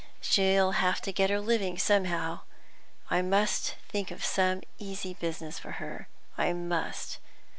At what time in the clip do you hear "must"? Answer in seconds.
3.21-3.75, 6.53-7.19